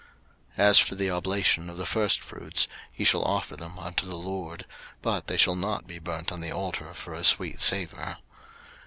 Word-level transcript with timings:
03:002:012 0.57 0.67
As 0.69 0.79
for 0.79 0.95
the 0.95 1.11
oblation 1.11 1.69
of 1.69 1.77
the 1.77 1.85
firstfruits, 1.85 2.67
ye 2.95 3.05
shall 3.05 3.21
offer 3.23 3.55
them 3.55 3.77
unto 3.77 4.07
the 4.07 4.15
LORD: 4.15 4.65
but 5.03 5.27
they 5.27 5.37
shall 5.37 5.55
not 5.55 5.85
be 5.85 5.99
burnt 5.99 6.31
on 6.31 6.41
the 6.41 6.49
altar 6.51 6.91
for 6.95 7.13
a 7.13 7.23
sweet 7.23 7.61
savour. 7.61 8.17